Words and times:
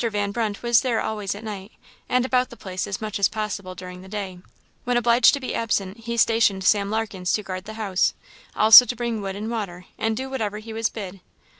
Van 0.03 0.31
Brunt 0.31 0.63
was 0.63 0.81
there 0.81 0.99
always 0.99 1.35
at 1.35 1.43
night, 1.43 1.73
and 2.09 2.25
about 2.25 2.49
the 2.49 2.57
place 2.57 2.87
as 2.87 3.01
much 3.01 3.19
as 3.19 3.27
possible 3.27 3.75
during 3.75 4.01
the 4.01 4.07
day; 4.07 4.39
when 4.83 4.97
obliged 4.97 5.31
to 5.35 5.39
be 5.39 5.53
absent, 5.53 5.95
he 5.97 6.17
stationed 6.17 6.63
Sam 6.63 6.89
Larkens 6.89 7.31
to 7.35 7.43
guard 7.43 7.65
the 7.65 7.75
house, 7.75 8.15
also 8.55 8.83
to 8.83 8.95
bring 8.95 9.21
wood 9.21 9.35
and 9.35 9.51
water, 9.51 9.85
and 9.99 10.17
do 10.17 10.27
whatever 10.27 10.57
he 10.57 10.73
was 10.73 10.89
bid. 10.89 11.19